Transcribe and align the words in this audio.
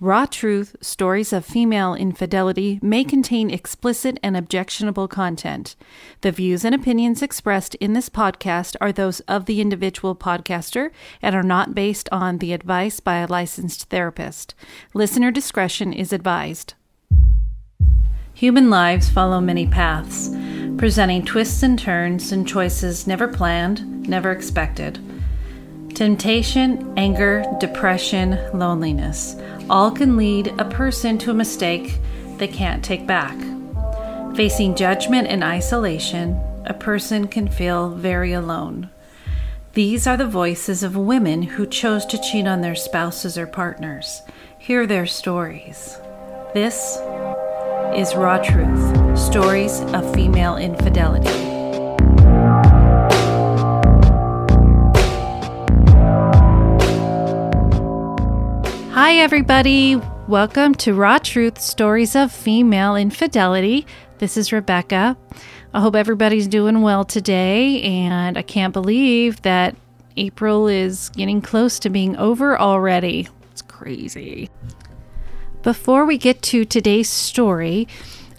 Raw 0.00 0.26
Truth 0.26 0.76
Stories 0.80 1.32
of 1.32 1.44
Female 1.44 1.92
Infidelity 1.92 2.78
may 2.80 3.02
contain 3.02 3.50
explicit 3.50 4.16
and 4.22 4.36
objectionable 4.36 5.08
content. 5.08 5.74
The 6.20 6.30
views 6.30 6.64
and 6.64 6.72
opinions 6.72 7.20
expressed 7.20 7.74
in 7.76 7.94
this 7.94 8.08
podcast 8.08 8.76
are 8.80 8.92
those 8.92 9.18
of 9.20 9.46
the 9.46 9.60
individual 9.60 10.14
podcaster 10.14 10.92
and 11.20 11.34
are 11.34 11.42
not 11.42 11.74
based 11.74 12.08
on 12.12 12.38
the 12.38 12.52
advice 12.52 13.00
by 13.00 13.16
a 13.16 13.26
licensed 13.26 13.90
therapist. 13.90 14.54
Listener 14.94 15.32
discretion 15.32 15.92
is 15.92 16.12
advised. 16.12 16.74
Human 18.34 18.70
lives 18.70 19.10
follow 19.10 19.40
many 19.40 19.66
paths, 19.66 20.30
presenting 20.76 21.24
twists 21.24 21.64
and 21.64 21.76
turns 21.76 22.30
and 22.30 22.46
choices 22.46 23.08
never 23.08 23.26
planned, 23.26 24.08
never 24.08 24.30
expected. 24.30 25.00
Temptation, 25.94 26.94
anger, 26.96 27.44
depression, 27.58 28.38
loneliness 28.56 29.36
all 29.70 29.90
can 29.90 30.16
lead 30.16 30.54
a 30.58 30.64
person 30.64 31.18
to 31.18 31.30
a 31.30 31.34
mistake 31.34 31.98
they 32.36 32.48
can't 32.48 32.84
take 32.84 33.06
back. 33.06 33.36
Facing 34.34 34.76
judgment 34.76 35.26
and 35.28 35.42
isolation, 35.42 36.40
a 36.64 36.74
person 36.74 37.26
can 37.26 37.48
feel 37.48 37.90
very 37.90 38.32
alone. 38.32 38.88
These 39.74 40.06
are 40.06 40.16
the 40.16 40.26
voices 40.26 40.82
of 40.82 40.96
women 40.96 41.42
who 41.42 41.66
chose 41.66 42.06
to 42.06 42.20
cheat 42.20 42.46
on 42.46 42.60
their 42.60 42.74
spouses 42.74 43.36
or 43.36 43.46
partners. 43.46 44.22
Hear 44.58 44.86
their 44.86 45.06
stories. 45.06 45.98
This 46.54 46.98
is 47.94 48.14
Raw 48.14 48.38
Truth 48.38 49.18
Stories 49.18 49.80
of 49.80 50.14
Female 50.14 50.56
Infidelity. 50.56 51.47
Hi, 59.00 59.18
everybody. 59.18 59.94
Welcome 60.26 60.74
to 60.74 60.92
Raw 60.92 61.18
Truth 61.18 61.60
Stories 61.60 62.16
of 62.16 62.32
Female 62.32 62.96
Infidelity. 62.96 63.86
This 64.18 64.36
is 64.36 64.52
Rebecca. 64.52 65.16
I 65.72 65.80
hope 65.80 65.94
everybody's 65.94 66.48
doing 66.48 66.82
well 66.82 67.04
today, 67.04 67.80
and 67.80 68.36
I 68.36 68.42
can't 68.42 68.72
believe 68.72 69.40
that 69.42 69.76
April 70.16 70.66
is 70.66 71.10
getting 71.10 71.40
close 71.40 71.78
to 71.78 71.90
being 71.90 72.16
over 72.16 72.58
already. 72.58 73.28
It's 73.52 73.62
crazy. 73.62 74.50
Before 75.62 76.04
we 76.04 76.18
get 76.18 76.42
to 76.42 76.64
today's 76.64 77.08
story, 77.08 77.86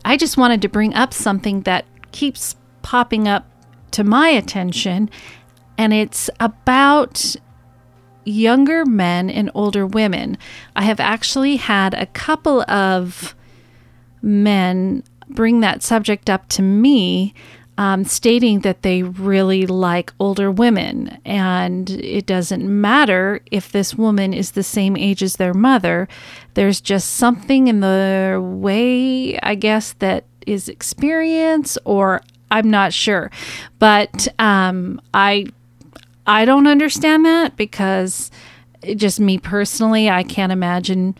I 0.03 0.17
just 0.17 0.35
wanted 0.35 0.61
to 0.63 0.67
bring 0.67 0.93
up 0.93 1.13
something 1.13 1.61
that 1.61 1.85
keeps 2.11 2.57
popping 2.81 3.29
up 3.29 3.49
to 3.91 4.03
my 4.03 4.27
attention, 4.27 5.09
and 5.77 5.93
it's 5.93 6.29
about 6.37 7.37
younger 8.25 8.85
men 8.85 9.29
and 9.29 9.51
older 9.53 9.85
women. 9.85 10.37
I 10.75 10.83
have 10.83 10.99
actually 10.99 11.57
had 11.57 11.93
a 11.93 12.05
couple 12.07 12.61
of 12.69 13.35
men 14.21 15.03
bring 15.29 15.59
that 15.61 15.83
subject 15.83 16.29
up 16.29 16.47
to 16.49 16.61
me, 16.61 17.33
um, 17.77 18.03
stating 18.03 18.59
that 18.61 18.81
they 18.81 19.03
really 19.03 19.65
like 19.65 20.11
older 20.19 20.51
women. 20.51 21.17
And 21.23 21.89
it 21.89 22.25
doesn't 22.25 22.67
matter 22.67 23.41
if 23.51 23.71
this 23.71 23.95
woman 23.95 24.33
is 24.33 24.51
the 24.51 24.63
same 24.63 24.97
age 24.97 25.23
as 25.23 25.37
their 25.37 25.53
mother, 25.53 26.07
there's 26.55 26.81
just 26.81 27.11
something 27.11 27.67
in 27.67 27.79
the 27.79 28.39
way, 28.43 29.39
I 29.39 29.55
guess, 29.55 29.93
that 29.99 30.25
is 30.45 30.67
experience 30.67 31.77
or 31.85 32.21
I'm 32.51 32.69
not 32.69 32.91
sure. 32.91 33.31
But 33.77 34.27
um, 34.39 34.99
I 35.13 35.45
I 36.29 36.45
don't 36.45 36.67
understand 36.67 37.25
that 37.25 37.57
because 37.57 38.29
just 38.95 39.19
me 39.19 39.39
personally, 39.39 40.11
I 40.11 40.21
can't 40.21 40.51
imagine 40.51 41.17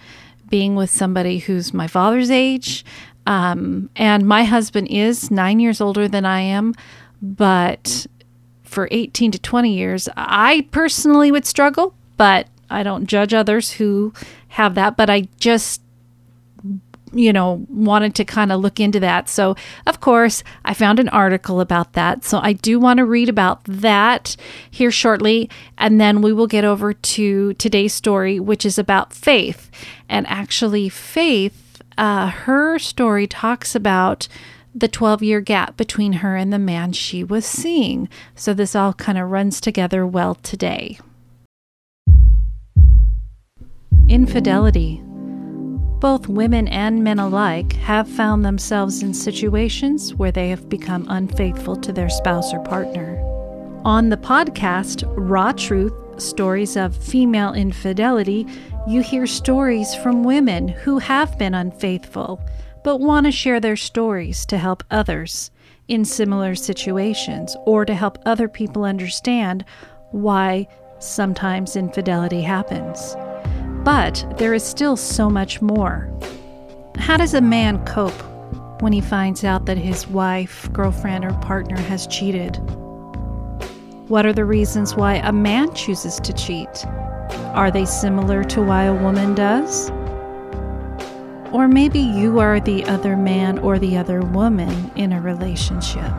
being 0.50 0.76
with 0.76 0.92
somebody 0.92 1.40
who's 1.40 1.74
my 1.74 1.88
father's 1.88 2.30
age. 2.30 2.86
Um, 3.26 3.90
and 3.96 4.28
my 4.28 4.44
husband 4.44 4.88
is 4.92 5.32
nine 5.32 5.60
years 5.60 5.82
older 5.82 6.08
than 6.08 6.26
I 6.26 6.42
am, 6.42 6.76
but 7.24 8.06
for 8.62 8.88
18 8.92 9.32
to 9.32 9.40
20 9.40 9.74
years, 9.74 10.10
I 10.16 10.68
personally 10.70 11.32
would 11.32 11.48
struggle, 11.48 11.96
but 12.16 12.48
I 12.70 12.84
don't 12.84 13.08
judge 13.08 13.34
others 13.34 13.72
who 13.72 14.14
have 14.50 14.76
that. 14.76 14.96
But 14.96 15.10
I 15.10 15.28
just 15.40 15.82
you 17.12 17.34
know, 17.34 17.66
wanted 17.70 18.16
to 18.16 18.26
kind 18.26 18.52
of 18.52 18.62
look 18.62 18.80
into 18.80 19.00
that. 19.00 19.30
So, 19.30 19.56
of 19.88 20.00
course, 20.00 20.44
I 20.66 20.74
found 20.74 21.00
an 21.00 21.10
article 21.10 21.62
about 21.62 21.94
that. 21.94 22.24
So, 22.24 22.40
I 22.42 22.54
do 22.54 22.80
want 22.80 22.98
to 22.98 23.06
read 23.06 23.30
about 23.30 23.64
that 23.66 24.36
here 24.70 24.92
shortly. 24.92 25.50
And 25.78 26.00
then 26.00 26.22
we 26.22 26.34
will 26.34 26.48
get 26.48 26.66
over 26.66 26.94
to 26.94 27.54
today's 27.56 27.94
story, 27.94 28.40
which 28.40 28.66
is 28.66 28.78
about 28.78 29.14
Faith. 29.14 29.70
And 30.08 30.28
actually, 30.28 30.90
Faith, 30.90 31.82
uh, 31.98 32.28
her 32.28 32.80
story 32.80 33.28
talks 33.28 33.76
about 33.76 34.28
the 34.74 34.88
12 34.88 35.24
year 35.24 35.42
gap 35.42 35.76
between 35.78 36.14
her 36.14 36.36
and 36.36 36.54
the 36.54 36.60
man 36.60 36.94
she 36.94 37.24
was 37.24 37.46
seeing. 37.46 38.08
So, 38.36 38.54
this 38.54 38.76
all 38.76 38.94
kind 38.94 39.18
of 39.18 39.30
runs 39.30 39.60
together 39.60 40.06
well 40.06 40.36
today. 40.36 41.00
Infidelity 44.08 45.04
both 46.00 46.28
women 46.28 46.68
and 46.70 47.04
men 47.04 47.20
alike 47.20 47.74
have 47.74 48.08
found 48.08 48.46
themselves 48.46 49.04
in 49.04 49.14
situations 49.14 50.14
where 50.16 50.32
they 50.32 50.50
have 50.50 50.70
become 50.70 51.06
unfaithful 51.10 51.76
to 51.76 51.92
their 51.92 52.10
spouse 52.10 52.54
or 52.54 52.60
partner. 52.60 53.18
On 53.86 54.10
the 54.10 54.18
podcast, 54.18 55.04
Raw 55.16 55.52
Truth 55.52 56.22
Stories 56.22 56.78
of 56.78 56.96
Female 56.96 57.54
Infidelity, 57.54 58.46
you 58.88 59.02
hear 59.02 59.28
stories 59.28 59.94
from 59.96 60.24
women 60.24 60.70
who 60.70 61.00
have 61.00 61.38
been 61.38 61.54
unfaithful 61.54 62.42
but 62.84 62.98
want 62.98 63.26
to 63.26 63.32
share 63.32 63.60
their 63.60 63.76
stories 63.76 64.46
to 64.46 64.58
help 64.58 64.84
others 64.90 65.52
in 65.88 66.06
similar 66.06 66.56
situations 66.56 67.56
or 67.66 67.84
to 67.84 67.94
help 67.94 68.18
other 68.26 68.48
people 68.48 68.86
understand 68.86 69.66
why 70.12 70.68
sometimes 71.00 71.76
infidelity 71.76 72.42
happens. 72.42 73.16
But 73.84 74.26
there 74.38 74.54
is 74.54 74.64
still 74.64 74.98
so 74.98 75.30
much 75.30 75.62
more. 75.62 76.10
How 76.98 77.18
does 77.18 77.34
a 77.34 77.42
man 77.42 77.84
cope 77.86 78.22
when 78.82 78.94
he 78.94 79.02
finds 79.02 79.44
out 79.44 79.66
that 79.66 79.78
his 79.78 80.08
wife, 80.08 80.72
girlfriend, 80.74 81.26
or 81.26 81.34
partner 81.36 81.78
has 81.78 82.06
cheated? 82.08 82.58
What 84.10 84.26
are 84.26 84.34
the 84.34 84.46
reasons 84.46 84.96
why 84.96 85.16
a 85.16 85.32
man 85.32 85.74
chooses 85.74 86.20
to 86.22 86.34
cheat? 86.34 86.86
Are 87.54 87.72
they 87.72 87.86
similar 87.86 88.44
to 88.46 88.62
why 88.62 88.84
a 88.84 88.94
woman 88.94 89.36
does? 89.36 89.90
Or 91.52 91.68
maybe 91.68 92.00
you 92.00 92.40
are 92.40 92.60
the 92.60 92.84
other 92.86 93.16
man 93.16 93.60
or 93.60 93.80
the 93.80 93.98
other 93.98 94.22
woman 94.22 94.92
in 94.96 95.14
a 95.14 95.22
relationship. 95.22 96.12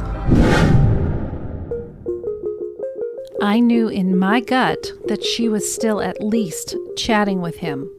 I 3.43 3.59
knew 3.59 3.89
in 3.89 4.19
my 4.19 4.41
gut 4.41 4.93
that 5.06 5.25
she 5.25 5.49
was 5.49 5.73
still 5.73 6.03
at 6.03 6.23
least 6.23 6.77
chatting 6.97 7.41
with 7.41 7.56
him. 7.56 7.91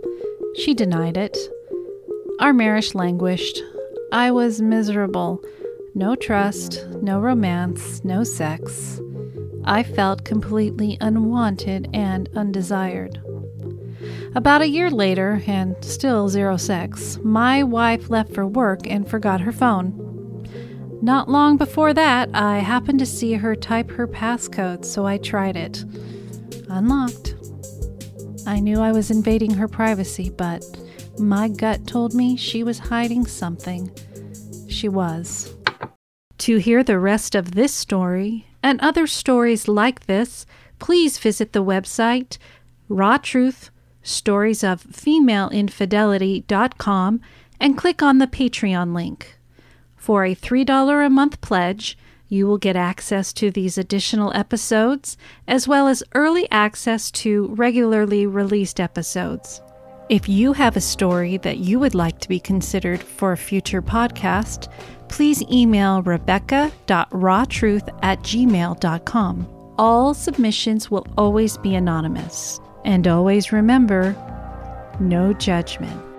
She 0.56 0.76
denied 0.76 1.18
it. 1.18 1.36
Our 2.40 2.54
marriage 2.54 2.94
languished. 2.94 3.60
I 4.12 4.30
was 4.30 4.62
miserable. 4.62 5.44
No 5.96 6.16
trust, 6.16 6.86
no 7.02 7.20
romance, 7.20 8.04
no 8.04 8.24
sex. 8.24 9.02
I 9.64 9.82
felt 9.82 10.26
completely 10.26 10.98
unwanted 11.02 11.90
and 11.92 12.30
undesired. 12.36 13.20
About 14.36 14.62
a 14.62 14.70
year 14.70 14.92
later, 14.92 15.42
and 15.48 15.76
still 15.84 16.30
zero 16.30 16.56
sex, 16.58 17.18
my 17.24 17.64
wife 17.64 18.12
left 18.12 18.34
for 18.34 18.46
work 18.46 18.86
and 18.86 19.10
forgot 19.10 19.42
her 19.42 19.52
phone. 19.52 20.11
Not 21.02 21.28
long 21.28 21.58
before 21.58 21.94
that, 21.96 22.30
I 22.34 22.60
happened 22.60 23.00
to 23.00 23.08
see 23.08 23.34
her 23.34 23.56
type 23.56 23.90
her 23.92 24.08
passcode, 24.08 24.86
so 24.86 25.06
I 25.06 25.18
tried 25.18 25.58
it. 25.58 25.84
Unlocked. 26.70 27.34
I 28.46 28.60
knew 28.60 28.80
I 28.80 28.92
was 28.92 29.10
invading 29.10 29.56
her 29.56 29.68
privacy, 29.68 30.30
but 30.30 30.64
my 31.18 31.48
gut 31.48 31.88
told 31.88 32.14
me 32.14 32.38
she 32.38 32.64
was 32.64 32.78
hiding 32.78 33.26
something. 33.26 33.92
She 34.70 34.88
was. 34.90 35.56
To 36.40 36.58
hear 36.58 36.84
the 36.84 37.00
rest 37.00 37.34
of 37.34 37.56
this 37.56 37.74
story 37.74 38.48
and 38.62 38.80
other 38.82 39.08
stories 39.08 39.68
like 39.68 40.06
this, 40.06 40.46
please 40.78 41.18
visit 41.18 41.54
the 41.54 41.64
website 41.64 42.38
Raw 42.90 43.18
Truth 43.18 43.72
Stories 44.04 44.64
of 44.64 44.82
Female 44.82 45.50
Infidelity.com 45.50 47.22
and 47.60 47.78
click 47.78 48.02
on 48.04 48.20
the 48.20 48.28
Patreon 48.28 48.94
link. 48.94 49.38
For 50.02 50.26
a 50.26 50.34
$3 50.34 51.06
a 51.06 51.10
month 51.12 51.42
pledge, 51.42 51.96
you 52.28 52.48
will 52.48 52.58
get 52.58 52.76
access 52.76 53.32
to 53.34 53.52
these 53.52 53.78
additional 53.78 54.34
episodes, 54.34 55.16
as 55.48 55.68
well 55.68 55.88
as 55.88 56.02
early 56.16 56.50
access 56.50 57.12
to 57.12 57.50
regularly 57.50 58.26
released 58.26 58.80
episodes. 58.80 59.62
If 60.10 60.28
you 60.28 60.54
have 60.54 60.76
a 60.76 60.82
story 60.82 61.38
that 61.38 61.60
you 61.60 61.78
would 61.78 61.94
like 61.94 62.20
to 62.22 62.28
be 62.28 62.40
considered 62.40 63.04
for 63.04 63.34
a 63.34 63.38
future 63.38 63.84
podcast, 63.84 64.72
please 65.08 65.44
email 65.52 66.02
rebecca.rawtruth 66.02 68.00
at 68.02 68.24
gmail.com. 68.24 69.48
All 69.78 70.16
submissions 70.16 70.90
will 70.90 71.06
always 71.16 71.60
be 71.60 71.76
anonymous. 71.76 72.60
And 72.86 73.08
always 73.08 73.52
remember 73.52 74.16
no 75.00 75.34
judgment. 75.34 76.11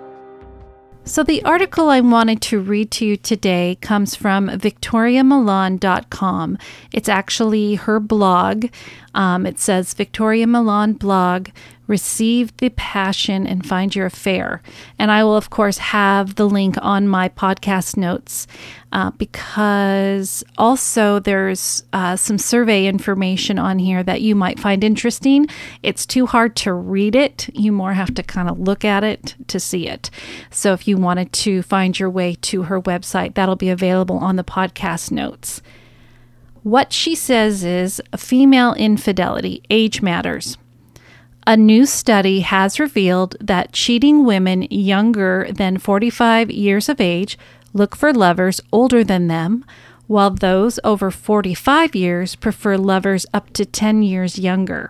So, 1.05 1.21
the 1.21 1.43
article 1.43 1.89
I 1.89 1.99
wanted 1.99 2.41
to 2.43 2.61
read 2.61 2.89
to 2.91 3.05
you 3.05 3.17
today 3.17 3.77
comes 3.81 4.15
from 4.15 4.47
victoriamilan.com. 4.47 6.57
It's 6.93 7.09
actually 7.09 7.75
her 7.75 7.99
blog. 7.99 8.67
Um, 9.13 9.45
it 9.45 9.59
says 9.59 9.93
Victoria 9.93 10.47
Milan 10.47 10.93
blog, 10.93 11.49
receive 11.87 12.55
the 12.57 12.69
passion 12.69 13.45
and 13.45 13.65
find 13.65 13.95
your 13.95 14.05
affair. 14.05 14.61
And 14.97 15.11
I 15.11 15.23
will, 15.23 15.35
of 15.35 15.49
course, 15.49 15.77
have 15.77 16.35
the 16.35 16.47
link 16.47 16.75
on 16.81 17.07
my 17.07 17.29
podcast 17.29 17.97
notes 17.97 18.47
uh, 18.91 19.11
because 19.11 20.43
also 20.57 21.19
there's 21.19 21.83
uh, 21.93 22.15
some 22.15 22.37
survey 22.37 22.85
information 22.85 23.59
on 23.59 23.79
here 23.79 24.03
that 24.03 24.21
you 24.21 24.35
might 24.35 24.59
find 24.59 24.83
interesting. 24.83 25.47
It's 25.81 26.05
too 26.05 26.25
hard 26.25 26.55
to 26.57 26.73
read 26.73 27.15
it, 27.15 27.49
you 27.53 27.71
more 27.71 27.93
have 27.93 28.13
to 28.15 28.23
kind 28.23 28.49
of 28.49 28.59
look 28.59 28.85
at 28.85 29.03
it 29.03 29.35
to 29.47 29.59
see 29.59 29.87
it. 29.87 30.09
So 30.51 30.73
if 30.73 30.87
you 30.87 30.97
wanted 30.97 31.33
to 31.33 31.63
find 31.63 31.99
your 31.99 32.09
way 32.09 32.35
to 32.35 32.63
her 32.63 32.81
website, 32.81 33.33
that'll 33.33 33.55
be 33.55 33.69
available 33.69 34.17
on 34.17 34.35
the 34.35 34.43
podcast 34.43 35.11
notes. 35.11 35.61
What 36.61 36.93
she 36.93 37.13
says 37.13 37.65
is 37.65 38.01
female 38.15 38.73
infidelity, 38.75 39.63
age 39.69 40.01
matters. 40.01 40.57
A 41.45 41.57
new 41.57 41.85
study 41.85 42.39
has 42.39 42.79
revealed 42.79 43.35
that 43.41 43.73
cheating 43.73 44.23
women 44.23 44.61
younger 44.69 45.49
than 45.51 45.77
45 45.77 46.49
years 46.49 46.87
of 46.87 47.01
age 47.01 47.37
look 47.73 47.97
for 47.97 48.13
lovers 48.13 48.61
older 48.71 49.03
than 49.03 49.27
them, 49.27 49.65
while 50.07 50.29
those 50.29 50.79
over 50.85 51.11
45 51.11 51.95
years 51.95 52.35
prefer 52.35 52.77
lovers 52.77 53.25
up 53.33 53.51
to 53.53 53.65
10 53.65 54.03
years 54.03 54.39
younger. 54.39 54.89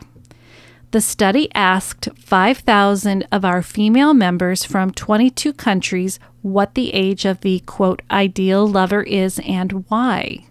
The 0.91 1.01
study 1.01 1.49
asked 1.55 2.09
5,000 2.19 3.27
of 3.31 3.43
our 3.43 3.63
female 3.63 4.13
members 4.13 4.63
from 4.63 4.91
22 4.91 5.53
countries 5.53 6.19
what 6.43 6.75
the 6.75 6.93
age 6.93 7.25
of 7.25 7.41
the 7.41 7.61
quote 7.61 8.03
ideal 8.11 8.67
lover 8.67 9.01
is 9.01 9.39
and 9.39 9.85
why. 9.87 10.45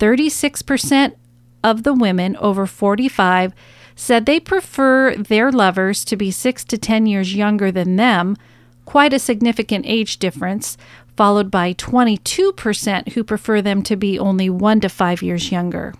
36% 0.00 1.14
of 1.62 1.84
the 1.84 1.94
women 1.94 2.34
over 2.38 2.66
45 2.66 3.52
said 4.00 4.24
they 4.24 4.40
prefer 4.40 5.14
their 5.14 5.52
lovers 5.52 6.06
to 6.06 6.16
be 6.16 6.30
6 6.30 6.64
to 6.64 6.78
10 6.78 7.04
years 7.04 7.34
younger 7.34 7.70
than 7.70 7.96
them, 7.96 8.34
quite 8.86 9.12
a 9.12 9.18
significant 9.18 9.84
age 9.86 10.18
difference, 10.18 10.78
followed 11.18 11.50
by 11.50 11.74
22% 11.74 13.12
who 13.12 13.22
prefer 13.22 13.60
them 13.60 13.82
to 13.82 13.96
be 13.96 14.18
only 14.18 14.48
1 14.48 14.80
to 14.80 14.88
5 14.88 15.22
years 15.22 15.52
younger. 15.52 15.92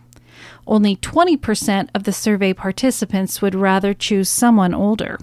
Only 0.67 0.97
20% 0.97 1.91
of 1.94 2.05
the 2.05 2.12
survey 2.12 2.55
participants 2.55 3.43
would 3.43 3.55
rather 3.55 3.93
choose 3.93 4.31
someone 4.31 4.73
older. 4.73 5.19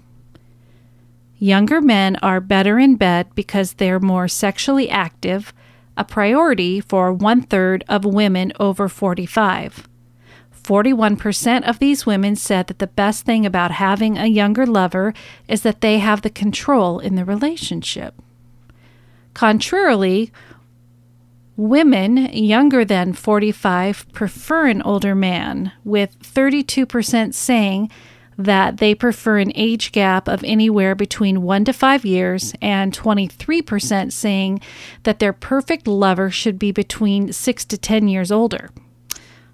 Younger 1.40 1.82
men 1.82 2.16
are 2.18 2.40
better 2.40 2.78
in 2.78 2.96
bed 2.96 3.26
because 3.34 3.74
they're 3.74 4.00
more 4.00 4.28
sexually 4.28 4.88
active, 4.88 5.52
a 5.98 6.04
priority 6.04 6.80
for 6.80 7.12
one 7.12 7.42
third 7.42 7.84
of 7.90 8.06
women 8.06 8.54
over 8.60 8.88
45. 8.88 9.87
41% 10.68 11.64
of 11.64 11.80
these 11.80 12.06
women 12.06 12.36
said 12.36 12.68
that 12.68 12.80
the 12.80 12.88
best 12.88 13.24
thing 13.24 13.46
about 13.46 13.72
having 13.72 14.18
a 14.18 14.26
younger 14.26 14.66
lover 14.66 15.14
is 15.48 15.62
that 15.62 15.80
they 15.80 16.00
have 16.00 16.24
the 16.24 16.30
control 16.30 17.00
in 17.00 17.16
the 17.16 17.24
relationship. 17.24 18.14
Contrarily, 19.34 20.30
women 21.56 22.18
younger 22.18 22.84
than 22.84 23.14
45 23.14 24.12
prefer 24.12 24.68
an 24.68 24.82
older 24.82 25.16
man, 25.16 25.72
with 25.86 26.20
32% 26.20 27.34
saying 27.34 27.90
that 28.38 28.76
they 28.76 28.94
prefer 28.94 29.38
an 29.38 29.54
age 29.56 29.94
gap 29.94 30.28
of 30.28 30.44
anywhere 30.44 30.96
between 30.96 31.44
1 31.44 31.64
to 31.64 31.72
5 31.72 32.04
years, 32.04 32.54
and 32.62 32.92
23% 32.92 34.12
saying 34.12 34.60
that 35.04 35.20
their 35.20 35.32
perfect 35.32 35.88
lover 35.88 36.30
should 36.30 36.60
be 36.60 36.74
between 36.74 37.32
6 37.32 37.66
to 37.66 37.78
10 37.78 38.10
years 38.10 38.34
older. 38.34 38.70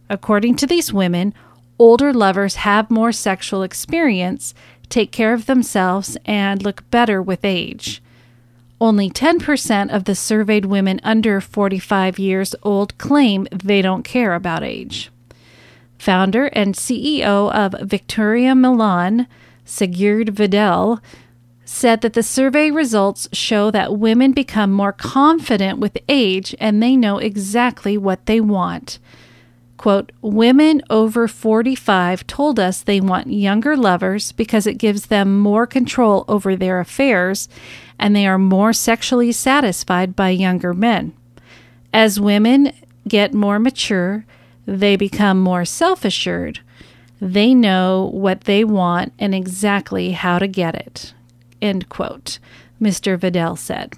According 0.10 0.56
to 0.58 0.68
these 0.68 0.94
women, 0.94 1.34
older 1.80 2.14
lovers 2.14 2.56
have 2.56 2.92
more 2.92 3.12
sexual 3.12 3.64
experience, 3.64 4.54
take 4.90 5.12
care 5.12 5.34
of 5.34 5.46
themselves, 5.46 6.18
and 6.26 6.64
look 6.64 6.90
better 6.92 7.22
with 7.22 7.44
age. 7.44 8.02
Only 8.82 9.10
10% 9.10 9.96
of 9.96 10.04
the 10.04 10.16
surveyed 10.16 10.66
women 10.66 11.00
under 11.04 11.40
45 11.40 12.20
years 12.20 12.54
old 12.64 12.98
claim 12.98 13.48
they 13.52 13.82
don't 13.82 14.04
care 14.04 14.34
about 14.34 14.64
age. 14.64 15.10
Founder 15.98 16.48
and 16.48 16.76
CEO 16.76 17.50
of 17.54 17.88
Victoria 17.88 18.54
Milan, 18.54 19.26
Sigurd 19.64 20.30
Vedal, 20.30 21.00
said 21.64 22.02
that 22.02 22.12
the 22.12 22.22
survey 22.22 22.70
results 22.72 23.30
show 23.32 23.72
that 23.72 23.98
women 23.98 24.34
become 24.34 24.72
more 24.72 24.92
confident 24.92 25.80
with 25.80 25.98
age 26.10 26.54
and 26.60 26.84
they 26.84 26.98
know 26.98 27.20
exactly 27.20 27.98
what 27.98 28.26
they 28.26 28.42
want. 28.42 29.00
Quote, 29.78 30.12
women 30.22 30.81
over 30.90 31.28
45 31.28 32.25
told 32.28 32.60
us 32.60 32.81
they 32.81 33.02
want 33.02 33.28
younger 33.28 33.75
lovers 33.75 34.31
because 34.31 34.68
it 34.68 34.78
gives 34.78 35.08
them 35.08 35.40
more 35.40 35.68
control 35.68 36.25
over 36.28 36.56
their 36.56 36.80
affairs 36.80 37.50
and 38.00 38.16
they 38.16 38.28
are 38.28 38.38
more 38.38 38.74
sexually 38.74 39.31
satisfied 39.31 40.16
by 40.16 40.30
younger 40.30 40.74
men. 40.74 41.14
As 41.92 42.20
women 42.20 42.72
get 43.08 43.34
more 43.34 43.60
mature, 43.60 44.25
they 44.66 44.96
become 44.96 45.40
more 45.40 45.66
self 45.66 46.06
assured. 46.06 46.60
They 47.22 47.54
know 47.54 48.10
what 48.14 48.42
they 48.42 48.64
want 48.64 49.14
and 49.19 49.34
exactly 49.34 50.12
how 50.12 50.40
to 50.40 50.48
get 50.48 50.76
it. 50.76 51.14
End 51.62 51.90
quote, 51.90 52.40
Mr. 52.81 53.18
Vedal 53.18 53.56
said. 53.56 53.94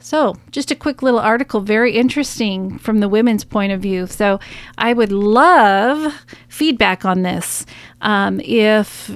So, 0.00 0.36
just 0.52 0.70
a 0.70 0.76
quick 0.76 1.02
little 1.02 1.18
article, 1.18 1.60
very 1.60 1.92
interesting 1.94 2.78
from 2.78 3.00
the 3.00 3.08
women's 3.08 3.44
point 3.44 3.72
of 3.72 3.80
view. 3.80 4.06
So, 4.06 4.38
I 4.78 4.92
would 4.92 5.12
love 5.12 6.14
feedback 6.48 7.04
on 7.04 7.22
this. 7.22 7.66
Um, 8.00 8.40
if 8.40 9.10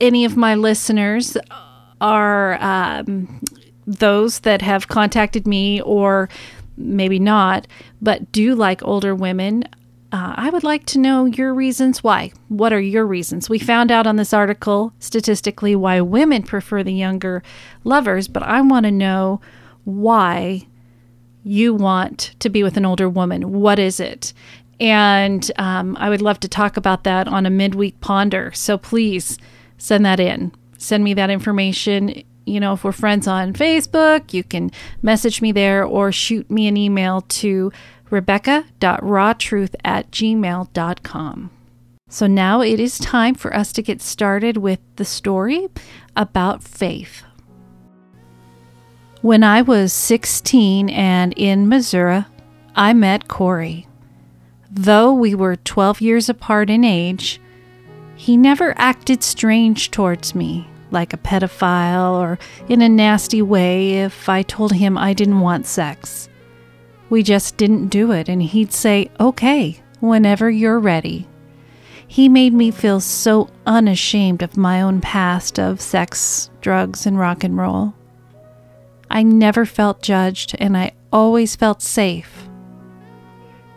any 0.00 0.24
of 0.24 0.36
my 0.36 0.54
listeners 0.54 1.36
are 2.00 2.60
um, 2.62 3.40
those 3.86 4.40
that 4.40 4.62
have 4.62 4.88
contacted 4.88 5.46
me, 5.46 5.80
or 5.82 6.28
maybe 6.76 7.18
not, 7.18 7.66
but 8.00 8.32
do 8.32 8.54
like 8.54 8.82
older 8.82 9.14
women, 9.14 9.64
uh, 10.12 10.34
I 10.36 10.50
would 10.50 10.62
like 10.62 10.84
to 10.86 10.98
know 10.98 11.24
your 11.24 11.54
reasons 11.54 12.04
why. 12.04 12.32
What 12.48 12.72
are 12.72 12.80
your 12.80 13.06
reasons? 13.06 13.48
We 13.48 13.58
found 13.58 13.90
out 13.90 14.06
on 14.06 14.16
this 14.16 14.34
article 14.34 14.92
statistically 14.98 15.74
why 15.74 16.02
women 16.02 16.42
prefer 16.42 16.82
the 16.82 16.92
younger 16.92 17.42
lovers, 17.82 18.28
but 18.28 18.42
I 18.42 18.60
want 18.60 18.84
to 18.84 18.92
know 18.92 19.40
why 19.84 20.66
you 21.42 21.72
want 21.72 22.34
to 22.40 22.50
be 22.50 22.62
with 22.62 22.76
an 22.76 22.84
older 22.84 23.08
woman. 23.08 23.52
What 23.52 23.78
is 23.78 23.98
it? 23.98 24.34
And 24.78 25.50
um, 25.56 25.96
I 25.98 26.10
would 26.10 26.22
love 26.22 26.40
to 26.40 26.48
talk 26.48 26.76
about 26.76 27.04
that 27.04 27.26
on 27.26 27.46
a 27.46 27.50
midweek 27.50 27.98
ponder. 28.00 28.52
So 28.52 28.76
please 28.76 29.38
send 29.78 30.04
that 30.04 30.20
in. 30.20 30.52
Send 30.76 31.04
me 31.04 31.14
that 31.14 31.30
information. 31.30 32.22
You 32.44 32.60
know, 32.60 32.74
if 32.74 32.84
we're 32.84 32.92
friends 32.92 33.26
on 33.26 33.54
Facebook, 33.54 34.34
you 34.34 34.44
can 34.44 34.70
message 35.00 35.40
me 35.40 35.52
there 35.52 35.84
or 35.84 36.12
shoot 36.12 36.50
me 36.50 36.66
an 36.66 36.76
email 36.76 37.22
to 37.22 37.72
rebecca.rawtruth 38.12 39.74
at 39.82 40.10
gmail.com. 40.10 41.50
So 42.08 42.26
now 42.26 42.60
it 42.60 42.78
is 42.78 42.98
time 42.98 43.34
for 43.34 43.56
us 43.56 43.72
to 43.72 43.82
get 43.82 44.02
started 44.02 44.58
with 44.58 44.80
the 44.96 45.04
story 45.04 45.68
about 46.14 46.62
faith. 46.62 47.22
When 49.22 49.42
I 49.42 49.62
was 49.62 49.94
16 49.94 50.90
and 50.90 51.32
in 51.38 51.68
Missouri, 51.68 52.26
I 52.76 52.92
met 52.92 53.28
Corey. 53.28 53.88
Though 54.70 55.14
we 55.14 55.34
were 55.34 55.56
12 55.56 56.02
years 56.02 56.28
apart 56.28 56.68
in 56.68 56.84
age, 56.84 57.40
he 58.14 58.36
never 58.36 58.74
acted 58.76 59.22
strange 59.22 59.90
towards 59.90 60.34
me, 60.34 60.66
like 60.90 61.14
a 61.14 61.18
pedophile 61.18 62.20
or 62.20 62.38
in 62.68 62.82
a 62.82 62.88
nasty 62.88 63.40
way 63.40 64.00
if 64.00 64.28
I 64.28 64.42
told 64.42 64.72
him 64.72 64.98
I 64.98 65.14
didn't 65.14 65.40
want 65.40 65.64
sex. 65.66 66.28
We 67.12 67.22
just 67.22 67.58
didn't 67.58 67.88
do 67.88 68.10
it, 68.12 68.30
and 68.30 68.42
he'd 68.42 68.72
say, 68.72 69.10
okay, 69.20 69.78
whenever 70.00 70.48
you're 70.48 70.78
ready. 70.78 71.28
He 72.08 72.26
made 72.26 72.54
me 72.54 72.70
feel 72.70 73.00
so 73.00 73.50
unashamed 73.66 74.40
of 74.40 74.56
my 74.56 74.80
own 74.80 75.02
past 75.02 75.58
of 75.58 75.78
sex, 75.78 76.48
drugs, 76.62 77.04
and 77.04 77.18
rock 77.18 77.44
and 77.44 77.54
roll. 77.54 77.92
I 79.10 79.24
never 79.24 79.66
felt 79.66 80.00
judged, 80.00 80.56
and 80.58 80.74
I 80.74 80.92
always 81.12 81.54
felt 81.54 81.82
safe. 81.82 82.48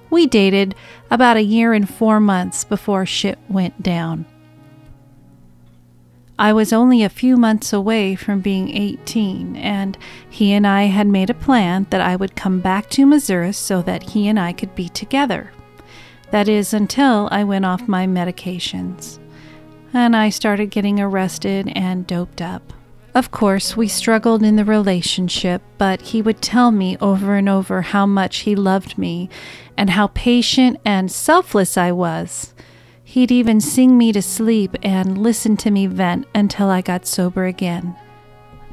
We 0.10 0.28
dated 0.28 0.74
about 1.12 1.36
a 1.36 1.44
year 1.44 1.74
and 1.74 1.90
four 1.90 2.22
months 2.22 2.64
before 2.64 3.06
shit 3.06 3.38
went 3.50 3.84
down. 3.84 4.26
I 6.38 6.52
was 6.52 6.74
only 6.74 7.02
a 7.02 7.10
few 7.10 7.38
months 7.38 7.72
away 7.72 8.16
from 8.16 8.42
being 8.42 8.76
18, 8.76 9.56
and 9.56 9.98
he 10.30 10.52
and 10.52 10.68
I 10.68 10.84
had 10.84 11.08
made 11.08 11.30
a 11.30 11.34
plan 11.34 11.88
that 11.92 12.02
I 12.02 12.18
would 12.18 12.36
come 12.36 12.60
back 12.60 12.90
to 12.92 13.06
Missouri 13.06 13.54
so 13.54 13.82
that 13.84 14.10
he 14.10 14.28
and 14.28 14.38
I 14.38 14.52
could 14.52 14.76
be 14.76 14.90
together. 14.90 15.52
That 16.32 16.50
is, 16.50 16.74
until 16.74 17.30
I 17.32 17.46
went 17.46 17.64
off 17.64 17.88
my 17.88 18.06
medications. 18.06 19.18
And 19.94 20.14
I 20.14 20.30
started 20.30 20.72
getting 20.72 21.00
arrested 21.00 21.72
and 21.74 22.06
doped 22.06 22.42
up. 22.42 22.74
Of 23.14 23.32
course, 23.32 23.78
we 23.78 23.88
struggled 23.88 24.44
in 24.44 24.58
the 24.58 24.66
relationship, 24.66 25.62
but 25.78 26.02
he 26.02 26.22
would 26.22 26.42
tell 26.42 26.70
me 26.72 26.98
over 27.00 27.36
and 27.36 27.48
over 27.48 27.82
how 27.82 28.06
much 28.06 28.40
he 28.40 28.58
loved 28.58 28.98
me 28.98 29.30
and 29.78 29.92
how 29.92 30.08
patient 30.08 30.82
and 30.84 31.10
selfless 31.10 31.78
I 31.78 31.94
was. 31.94 32.54
He'd 33.16 33.32
even 33.32 33.62
sing 33.62 33.98
me 33.98 34.12
to 34.12 34.22
sleep 34.22 34.76
and 34.84 35.18
listen 35.18 35.56
to 35.58 35.72
me 35.72 35.88
vent 35.88 36.28
until 36.36 36.70
I 36.70 36.82
got 36.82 37.06
sober 37.06 37.46
again. 37.46 37.96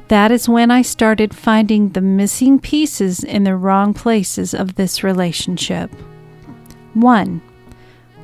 That 0.09 0.33
is 0.33 0.49
when 0.49 0.69
I 0.69 0.81
started 0.81 1.33
finding 1.33 1.87
the 1.87 2.01
missing 2.01 2.59
pieces 2.59 3.23
in 3.23 3.45
the 3.45 3.55
wrong 3.55 3.93
places 3.93 4.53
of 4.53 4.75
this 4.75 5.01
relationship. 5.01 5.95
1. 6.93 7.41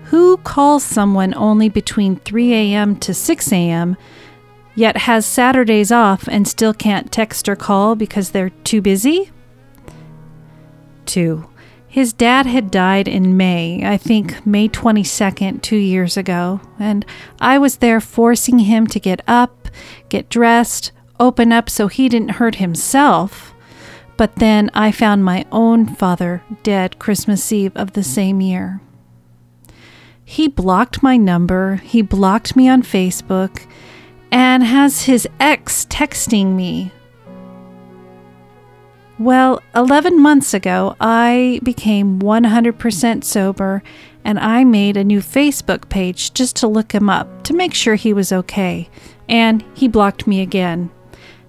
Who 0.07 0.35
calls 0.35 0.83
someone 0.83 1.33
only 1.35 1.69
between 1.69 2.17
3 2.17 2.53
a.m. 2.53 2.97
to 2.97 3.13
6 3.13 3.53
a.m., 3.53 3.95
yet 4.75 4.97
has 4.97 5.25
Saturdays 5.25 5.89
off 5.89 6.27
and 6.27 6.45
still 6.45 6.73
can't 6.73 7.13
text 7.13 7.47
or 7.47 7.55
call 7.55 7.95
because 7.95 8.31
they're 8.31 8.49
too 8.49 8.81
busy? 8.81 9.31
2. 11.05 11.48
His 11.91 12.13
dad 12.13 12.45
had 12.45 12.69
died 12.69 13.07
in 13.07 13.35
May, 13.35 13.81
I 13.83 13.97
think 13.97 14.45
May 14.45 14.69
22nd, 14.69 15.63
two 15.63 15.75
years 15.75 16.17
ago, 16.17 16.61
and 16.77 17.03
I 17.41 17.57
was 17.57 17.77
there 17.77 17.99
forcing 17.99 18.59
him 18.59 18.85
to 18.87 18.99
get 18.99 19.21
up, 19.27 19.69
get 20.07 20.29
dressed, 20.29 20.91
open 21.19 21.51
up 21.51 21.67
so 21.67 21.87
he 21.87 22.07
didn't 22.07 22.37
hurt 22.37 22.55
himself. 22.55 23.55
But 24.17 24.35
then 24.35 24.69
I 24.75 24.91
found 24.91 25.25
my 25.25 25.45
own 25.51 25.87
father 25.87 26.43
dead 26.61 26.99
Christmas 26.99 27.51
Eve 27.51 27.75
of 27.75 27.93
the 27.93 28.03
same 28.03 28.39
year. 28.39 28.81
He 30.23 30.47
blocked 30.47 31.01
my 31.01 31.17
number, 31.17 31.77
he 31.77 32.03
blocked 32.03 32.55
me 32.55 32.69
on 32.69 32.83
Facebook, 32.83 33.65
and 34.31 34.63
has 34.63 35.05
his 35.05 35.27
ex 35.39 35.85
texting 35.85 36.55
me 36.55 36.91
well, 39.19 39.61
11 39.75 40.21
months 40.21 40.53
ago, 40.53 40.95
I 40.99 41.59
became 41.61 42.19
100% 42.19 43.23
sober 43.23 43.83
and 44.23 44.39
I 44.39 44.63
made 44.63 44.95
a 44.95 45.03
new 45.03 45.19
Facebook 45.19 45.89
page 45.89 46.33
just 46.33 46.55
to 46.57 46.67
look 46.67 46.93
him 46.93 47.09
up 47.09 47.43
to 47.43 47.53
make 47.53 47.73
sure 47.73 47.95
he 47.95 48.13
was 48.13 48.31
okay. 48.31 48.89
And 49.27 49.63
he 49.73 49.87
blocked 49.87 50.25
me 50.25 50.41
again. 50.41 50.89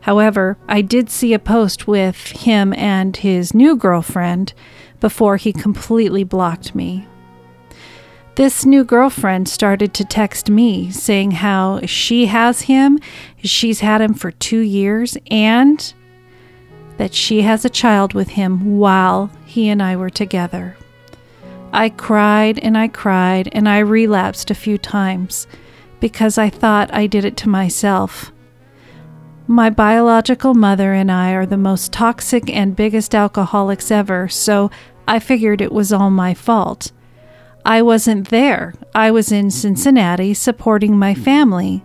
However, 0.00 0.56
I 0.68 0.82
did 0.82 1.10
see 1.10 1.32
a 1.32 1.38
post 1.38 1.86
with 1.86 2.16
him 2.28 2.72
and 2.74 3.16
his 3.16 3.54
new 3.54 3.76
girlfriend 3.76 4.52
before 4.98 5.36
he 5.36 5.52
completely 5.52 6.24
blocked 6.24 6.74
me. 6.74 7.06
This 8.36 8.64
new 8.64 8.84
girlfriend 8.84 9.48
started 9.48 9.92
to 9.94 10.04
text 10.04 10.48
me 10.48 10.90
saying 10.90 11.32
how 11.32 11.80
she 11.84 12.26
has 12.26 12.62
him, 12.62 12.98
she's 13.42 13.80
had 13.80 14.00
him 14.00 14.14
for 14.14 14.30
two 14.30 14.60
years, 14.60 15.16
and 15.30 15.92
that 17.00 17.14
she 17.14 17.40
has 17.40 17.64
a 17.64 17.70
child 17.70 18.12
with 18.12 18.28
him 18.28 18.76
while 18.76 19.30
he 19.46 19.70
and 19.70 19.82
I 19.82 19.96
were 19.96 20.10
together. 20.10 20.76
I 21.72 21.88
cried 21.88 22.58
and 22.58 22.76
I 22.76 22.88
cried 22.88 23.48
and 23.52 23.66
I 23.66 23.78
relapsed 23.78 24.50
a 24.50 24.54
few 24.54 24.76
times 24.76 25.46
because 25.98 26.36
I 26.36 26.50
thought 26.50 26.92
I 26.92 27.06
did 27.06 27.24
it 27.24 27.38
to 27.38 27.48
myself. 27.48 28.32
My 29.46 29.70
biological 29.70 30.52
mother 30.52 30.92
and 30.92 31.10
I 31.10 31.32
are 31.32 31.46
the 31.46 31.56
most 31.56 31.90
toxic 31.90 32.54
and 32.54 32.76
biggest 32.76 33.14
alcoholics 33.14 33.90
ever, 33.90 34.28
so 34.28 34.70
I 35.08 35.20
figured 35.20 35.62
it 35.62 35.72
was 35.72 35.94
all 35.94 36.10
my 36.10 36.34
fault. 36.34 36.92
I 37.64 37.80
wasn't 37.80 38.28
there. 38.28 38.74
I 38.94 39.10
was 39.10 39.32
in 39.32 39.50
Cincinnati 39.50 40.34
supporting 40.34 40.98
my 40.98 41.14
family. 41.14 41.82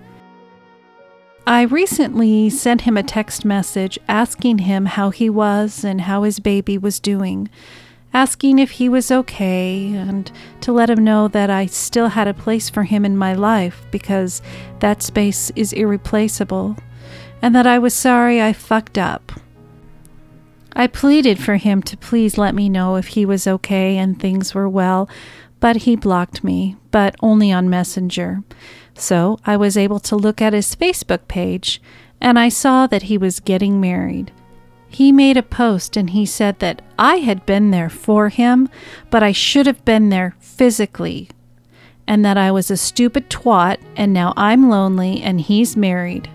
I 1.48 1.62
recently 1.62 2.50
sent 2.50 2.82
him 2.82 2.98
a 2.98 3.04
text 3.04 3.46
message 3.46 4.00
asking 4.08 4.60
him 4.60 4.88
how 4.88 5.12
he 5.12 5.30
was 5.30 5.84
and 5.84 6.02
how 6.02 6.24
his 6.24 6.40
baby 6.40 6.76
was 6.80 7.00
doing, 7.00 7.50
asking 8.16 8.58
if 8.58 8.72
he 8.72 8.90
was 8.90 9.12
okay, 9.12 9.94
and 9.94 10.32
to 10.62 10.72
let 10.72 10.90
him 10.90 11.04
know 11.04 11.28
that 11.28 11.52
I 11.52 11.68
still 11.68 12.08
had 12.08 12.28
a 12.28 12.34
place 12.34 12.72
for 12.72 12.82
him 12.82 13.06
in 13.06 13.16
my 13.16 13.34
life 13.34 13.86
because 13.92 14.42
that 14.80 15.04
space 15.04 15.52
is 15.56 15.72
irreplaceable, 15.72 16.78
and 17.44 17.54
that 17.54 17.68
I 17.68 17.78
was 17.78 17.94
sorry 17.94 18.42
I 18.42 18.52
fucked 18.52 18.98
up. 18.98 19.32
I 20.76 20.88
pleaded 20.88 21.38
for 21.38 21.58
him 21.58 21.84
to 21.84 21.96
please 21.96 22.40
let 22.40 22.56
me 22.56 22.70
know 22.70 22.96
if 22.96 23.08
he 23.10 23.24
was 23.24 23.46
okay 23.46 23.98
and 23.98 24.20
things 24.20 24.56
were 24.56 24.68
well, 24.68 25.08
but 25.60 25.78
he 25.78 25.96
blocked 25.96 26.44
me, 26.44 26.78
but 26.92 27.16
only 27.22 27.52
on 27.52 27.70
Messenger. 27.70 28.44
So 28.98 29.40
I 29.46 29.58
was 29.58 29.78
able 29.78 30.00
to 30.02 30.16
look 30.16 30.42
at 30.42 30.54
his 30.54 30.76
Facebook 30.76 31.28
page 31.28 31.82
and 32.22 32.40
I 32.40 32.50
saw 32.50 32.88
that 32.88 33.04
he 33.04 33.18
was 33.18 33.40
getting 33.40 33.82
married. 33.82 34.32
He 34.88 35.12
made 35.12 35.36
a 35.36 35.44
post 35.44 35.98
and 35.98 36.12
he 36.12 36.26
said 36.26 36.60
that 36.60 36.82
I 36.98 37.18
had 37.18 37.46
been 37.46 37.72
there 37.72 37.90
for 37.90 38.30
him, 38.30 38.70
but 39.10 39.22
I 39.24 39.32
should 39.34 39.66
have 39.66 39.84
been 39.84 40.10
there 40.10 40.36
physically, 40.40 41.30
and 42.08 42.24
that 42.24 42.38
I 42.38 42.52
was 42.52 42.72
a 42.72 42.78
stupid 42.78 43.30
twat 43.30 43.78
and 43.98 44.14
now 44.14 44.34
I'm 44.38 44.70
lonely 44.70 45.22
and 45.22 45.42
he's 45.42 45.76
married. 45.76 46.30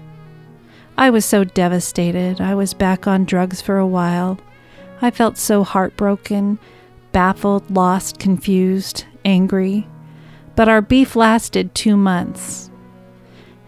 I 0.98 1.08
was 1.08 1.24
so 1.24 1.44
devastated. 1.44 2.42
I 2.42 2.54
was 2.54 2.74
back 2.74 3.06
on 3.06 3.24
drugs 3.24 3.62
for 3.62 3.78
a 3.78 3.86
while. 3.86 4.38
I 5.00 5.10
felt 5.10 5.38
so 5.38 5.64
heartbroken, 5.64 6.58
baffled, 7.12 7.70
lost, 7.70 8.18
confused, 8.18 9.04
angry 9.24 9.86
but 10.60 10.68
our 10.68 10.82
beef 10.82 11.16
lasted 11.16 11.74
two 11.74 11.96
months. 11.96 12.70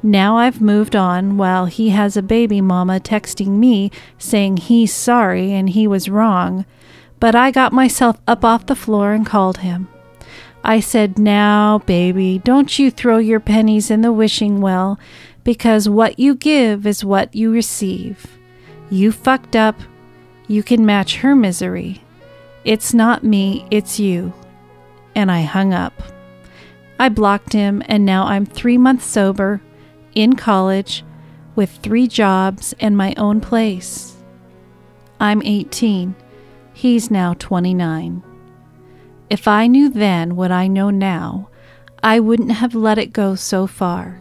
Now 0.03 0.37
I've 0.37 0.61
moved 0.61 0.95
on 0.95 1.39
while 1.39 1.65
he 1.65 1.89
has 1.89 2.19
a 2.19 2.23
baby 2.23 2.61
mama 2.61 3.01
texting 3.01 3.57
me 3.59 3.91
saying 4.19 4.59
he's 4.59 4.93
sorry 4.93 5.55
and 5.55 5.71
he 5.71 5.87
was 5.87 6.11
wrong, 6.11 6.67
but 7.19 7.35
I 7.35 7.51
got 7.51 7.73
myself 7.73 8.21
up 8.27 8.45
off 8.45 8.67
the 8.67 8.77
floor 8.77 9.13
and 9.13 9.25
called 9.25 9.59
him. 9.59 9.89
I 10.63 10.81
said, 10.81 11.19
Now, 11.19 11.79
baby, 11.79 12.43
don't 12.45 12.79
you 12.79 12.91
throw 12.91 13.17
your 13.17 13.41
pennies 13.41 13.91
in 13.91 14.03
the 14.03 14.13
wishing 14.13 14.61
well, 14.61 14.99
because 15.45 15.89
what 15.89 16.19
you 16.19 16.35
give 16.35 16.87
is 16.87 17.07
what 17.07 17.35
you 17.35 17.51
receive. 17.51 18.39
You 18.91 19.13
fucked 19.13 19.57
up. 19.57 19.81
You 20.47 20.63
can 20.63 20.85
match 20.85 21.17
her 21.17 21.35
misery. 21.35 22.03
It's 22.65 22.95
not 22.95 23.25
me, 23.25 23.67
it's 23.71 23.99
you. 23.99 24.33
And 25.15 25.31
I 25.31 25.43
hung 25.43 25.75
up. 25.75 25.93
I 26.99 27.09
blocked 27.09 27.53
him, 27.53 27.83
and 27.87 28.05
now 28.05 28.27
I'm 28.27 28.47
three 28.47 28.79
months 28.79 29.05
sober, 29.05 29.61
in 30.15 30.37
college, 30.37 31.05
with 31.57 31.71
three 31.71 32.07
jobs 32.07 32.75
and 32.79 32.97
my 32.97 33.15
own 33.17 33.41
place. 33.41 34.17
I'm 35.19 35.43
18. 35.43 36.15
He's 36.73 37.11
now 37.11 37.35
29. 37.35 38.23
If 39.29 39.49
I 39.49 39.67
knew 39.67 39.89
then 39.89 40.37
what 40.37 40.53
I 40.53 40.69
know 40.69 40.91
now, 40.91 41.49
I 42.03 42.21
wouldn't 42.21 42.53
have 42.53 42.75
let 42.75 42.99
it 42.99 43.13
go 43.13 43.35
so 43.35 43.67
far. 43.67 44.21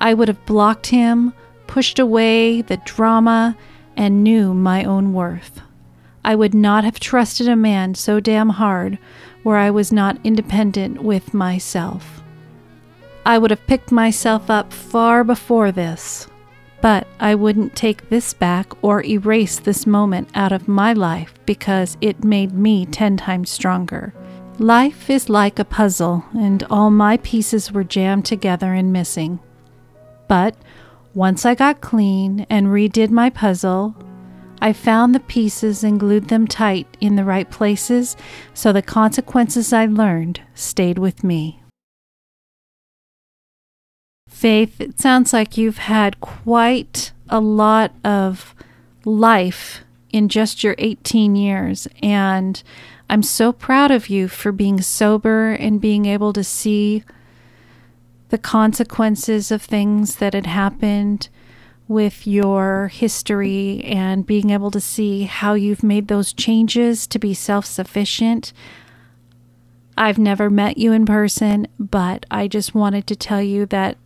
I 0.00 0.14
would 0.14 0.28
have 0.28 0.44
blocked 0.46 0.86
him, 0.88 1.32
pushed 1.66 1.98
away 1.98 2.62
the 2.62 2.76
drama, 2.78 3.56
and 3.96 4.22
knew 4.22 4.54
my 4.54 4.84
own 4.84 5.12
worth. 5.12 5.60
I 6.24 6.34
would 6.34 6.54
not 6.54 6.84
have 6.84 7.00
trusted 7.00 7.48
a 7.48 7.56
man 7.56 7.94
so 7.94 8.20
damn 8.20 8.50
hard 8.50 8.98
where 9.42 9.56
I 9.56 9.70
was 9.70 9.92
not 9.92 10.18
independent 10.24 11.02
with 11.02 11.32
myself. 11.32 12.22
I 13.24 13.38
would 13.38 13.50
have 13.50 13.66
picked 13.66 13.92
myself 13.92 14.50
up 14.50 14.72
far 14.72 15.22
before 15.24 15.70
this, 15.70 16.26
but 16.80 17.06
I 17.20 17.34
wouldn't 17.34 17.76
take 17.76 18.08
this 18.08 18.32
back 18.34 18.72
or 18.82 19.04
erase 19.04 19.58
this 19.58 19.86
moment 19.86 20.28
out 20.34 20.52
of 20.52 20.68
my 20.68 20.92
life 20.92 21.34
because 21.44 21.96
it 22.00 22.24
made 22.24 22.52
me 22.52 22.86
ten 22.86 23.16
times 23.16 23.50
stronger. 23.50 24.14
Life 24.58 25.08
is 25.08 25.28
like 25.28 25.58
a 25.58 25.64
puzzle, 25.64 26.24
and 26.32 26.64
all 26.64 26.90
my 26.90 27.16
pieces 27.18 27.70
were 27.70 27.84
jammed 27.84 28.24
together 28.24 28.74
and 28.74 28.92
missing. 28.92 29.38
But 30.26 30.56
once 31.14 31.46
I 31.46 31.54
got 31.54 31.80
clean 31.80 32.46
and 32.50 32.66
redid 32.68 33.10
my 33.10 33.30
puzzle, 33.30 33.94
I 34.60 34.72
found 34.72 35.14
the 35.14 35.20
pieces 35.20 35.84
and 35.84 36.00
glued 36.00 36.28
them 36.28 36.46
tight 36.46 36.86
in 37.00 37.16
the 37.16 37.24
right 37.24 37.48
places 37.50 38.16
so 38.54 38.72
the 38.72 38.82
consequences 38.82 39.72
I 39.72 39.86
learned 39.86 40.40
stayed 40.54 40.98
with 40.98 41.22
me. 41.22 41.62
Faith, 44.28 44.80
it 44.80 45.00
sounds 45.00 45.32
like 45.32 45.56
you've 45.56 45.78
had 45.78 46.20
quite 46.20 47.12
a 47.28 47.40
lot 47.40 47.92
of 48.04 48.54
life 49.04 49.82
in 50.10 50.28
just 50.28 50.62
your 50.62 50.74
18 50.78 51.36
years. 51.36 51.88
And 52.02 52.62
I'm 53.10 53.22
so 53.22 53.52
proud 53.52 53.90
of 53.90 54.08
you 54.08 54.28
for 54.28 54.52
being 54.52 54.80
sober 54.80 55.52
and 55.52 55.80
being 55.80 56.06
able 56.06 56.32
to 56.32 56.44
see 56.44 57.04
the 58.28 58.38
consequences 58.38 59.50
of 59.50 59.62
things 59.62 60.16
that 60.16 60.34
had 60.34 60.46
happened 60.46 61.28
with 61.88 62.26
your 62.26 62.88
history 62.88 63.82
and 63.84 64.26
being 64.26 64.50
able 64.50 64.70
to 64.70 64.80
see 64.80 65.24
how 65.24 65.54
you've 65.54 65.82
made 65.82 66.08
those 66.08 66.32
changes 66.32 67.06
to 67.08 67.18
be 67.18 67.34
self 67.34 67.64
sufficient. 67.66 68.52
I've 69.96 70.18
never 70.18 70.48
met 70.48 70.78
you 70.78 70.92
in 70.92 71.06
person, 71.06 71.66
but 71.78 72.24
I 72.30 72.46
just 72.46 72.74
wanted 72.74 73.08
to 73.08 73.16
tell 73.16 73.42
you 73.42 73.66
that 73.66 73.96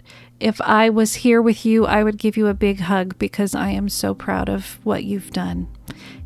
if 0.40 0.60
I 0.62 0.88
was 0.88 1.16
here 1.16 1.42
with 1.42 1.66
you, 1.66 1.86
I 1.86 2.02
would 2.02 2.16
give 2.16 2.36
you 2.36 2.46
a 2.46 2.54
big 2.54 2.80
hug 2.80 3.18
because 3.18 3.54
I 3.54 3.70
am 3.70 3.88
so 3.88 4.14
proud 4.14 4.48
of 4.48 4.80
what 4.84 5.04
you've 5.04 5.32
done. 5.32 5.68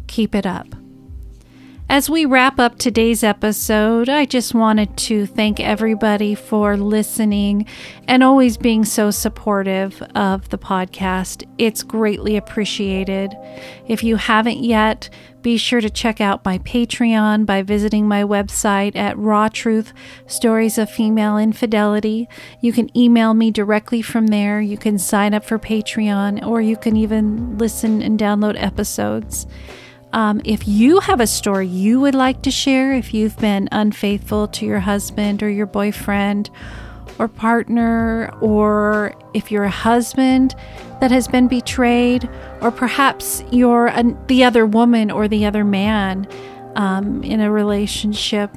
Keep 0.06 0.34
it 0.34 0.46
up. 0.46 0.68
As 1.88 2.10
we 2.10 2.26
wrap 2.26 2.58
up 2.58 2.78
today's 2.78 3.22
episode, 3.22 4.08
I 4.08 4.24
just 4.24 4.54
wanted 4.54 4.96
to 4.96 5.24
thank 5.24 5.60
everybody 5.60 6.34
for 6.34 6.76
listening 6.76 7.64
and 8.08 8.24
always 8.24 8.56
being 8.56 8.84
so 8.84 9.12
supportive 9.12 10.02
of 10.16 10.48
the 10.48 10.58
podcast. 10.58 11.48
It's 11.58 11.84
greatly 11.84 12.36
appreciated. 12.36 13.36
If 13.86 14.02
you 14.02 14.16
haven't 14.16 14.64
yet, 14.64 15.08
be 15.42 15.56
sure 15.56 15.80
to 15.80 15.88
check 15.88 16.20
out 16.20 16.44
my 16.44 16.58
Patreon 16.58 17.46
by 17.46 17.62
visiting 17.62 18.08
my 18.08 18.24
website 18.24 18.96
at 18.96 19.16
Raw 19.16 19.48
Truth 19.48 19.92
Stories 20.26 20.78
of 20.78 20.90
Female 20.90 21.38
Infidelity. 21.38 22.28
You 22.60 22.72
can 22.72 22.94
email 22.98 23.32
me 23.32 23.52
directly 23.52 24.02
from 24.02 24.26
there. 24.26 24.60
You 24.60 24.76
can 24.76 24.98
sign 24.98 25.34
up 25.34 25.44
for 25.44 25.56
Patreon, 25.56 26.44
or 26.44 26.60
you 26.60 26.76
can 26.76 26.96
even 26.96 27.56
listen 27.58 28.02
and 28.02 28.18
download 28.18 28.60
episodes. 28.60 29.46
Um, 30.16 30.40
if 30.46 30.66
you 30.66 31.00
have 31.00 31.20
a 31.20 31.26
story 31.26 31.66
you 31.66 32.00
would 32.00 32.14
like 32.14 32.40
to 32.42 32.50
share, 32.50 32.94
if 32.94 33.12
you've 33.12 33.36
been 33.36 33.68
unfaithful 33.70 34.48
to 34.48 34.64
your 34.64 34.80
husband 34.80 35.42
or 35.42 35.50
your 35.50 35.66
boyfriend 35.66 36.48
or 37.18 37.28
partner, 37.28 38.34
or 38.40 39.14
if 39.34 39.52
you're 39.52 39.64
a 39.64 39.70
husband 39.70 40.54
that 41.02 41.10
has 41.10 41.28
been 41.28 41.48
betrayed, 41.48 42.30
or 42.62 42.70
perhaps 42.70 43.44
you're 43.50 43.88
an, 43.88 44.16
the 44.28 44.42
other 44.42 44.64
woman 44.64 45.10
or 45.10 45.28
the 45.28 45.44
other 45.44 45.64
man 45.64 46.26
um, 46.76 47.22
in 47.22 47.40
a 47.40 47.50
relationship, 47.50 48.50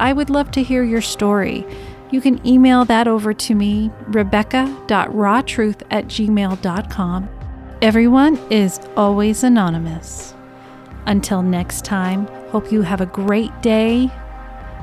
I 0.00 0.14
would 0.14 0.30
love 0.30 0.50
to 0.52 0.62
hear 0.62 0.82
your 0.82 1.02
story. 1.02 1.66
You 2.10 2.22
can 2.22 2.44
email 2.46 2.86
that 2.86 3.06
over 3.06 3.34
to 3.34 3.54
me, 3.54 3.90
rebecca.rawtruth 4.06 5.82
at 5.90 6.06
gmail.com. 6.06 7.28
Everyone 7.82 8.38
is 8.50 8.80
always 8.96 9.44
anonymous. 9.44 10.34
Until 11.06 11.42
next 11.42 11.84
time, 11.84 12.26
hope 12.50 12.70
you 12.70 12.82
have 12.82 13.00
a 13.00 13.06
great 13.06 13.50
day. 13.62 14.10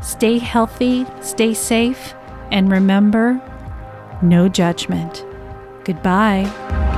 Stay 0.01 0.37
healthy, 0.37 1.05
stay 1.21 1.53
safe, 1.53 2.13
and 2.51 2.71
remember 2.71 3.41
no 4.21 4.49
judgment. 4.49 5.25
Goodbye. 5.85 6.88